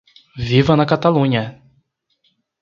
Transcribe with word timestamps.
Viva 0.47 0.73
na 0.75 0.83
Catalunha! 0.91 1.43